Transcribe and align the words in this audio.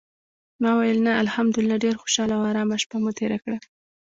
ما 0.61 0.71
ویل: 0.79 0.99
"نه، 1.07 1.11
الحمدلله 1.23 1.75
ډېره 1.83 1.97
خوشاله 2.03 2.33
او 2.37 2.41
آرامه 2.51 2.77
شپه 2.83 2.97
مو 3.03 3.11
تېره 3.17 3.37
کړه". 3.43 3.57